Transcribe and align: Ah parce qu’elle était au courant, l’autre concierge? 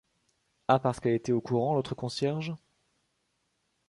Ah 0.67 0.79
parce 0.79 0.99
qu’elle 0.99 1.13
était 1.13 1.31
au 1.31 1.41
courant, 1.41 1.75
l’autre 1.75 1.93
concierge? 1.93 2.55